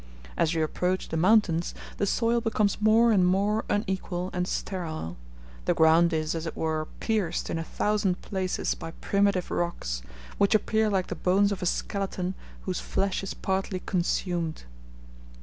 [0.35, 5.15] As you approach the mountains the soil becomes more and more unequal and sterile;
[5.65, 10.01] the ground is, as it were, pierced in a thousand places by primitive rocks,
[10.39, 14.63] which appear like the bones of a skeleton whose flesh is partly consumed.